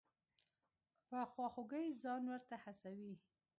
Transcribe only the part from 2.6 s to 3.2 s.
هڅوي.